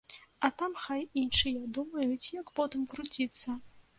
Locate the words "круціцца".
2.95-3.49